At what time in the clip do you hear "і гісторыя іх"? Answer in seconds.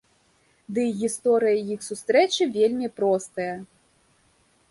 0.91-1.79